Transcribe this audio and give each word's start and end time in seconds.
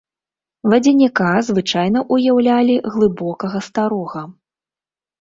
Вадзяніка 0.71 1.29
звычайна 1.51 1.99
ўяўлялі 2.17 2.75
глыбокага 2.99 3.65
старога. 3.71 4.29